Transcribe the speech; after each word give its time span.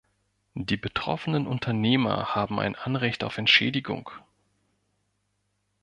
Die 0.55 0.77
betroffenen 0.77 1.45
Unternehmer 1.45 2.33
haben 2.33 2.59
ein 2.59 2.73
Anrecht 2.75 3.23
auf 3.23 3.37
Entschädigung. 3.37 4.09